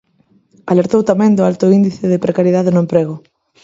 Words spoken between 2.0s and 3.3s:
de precariedade no emprego.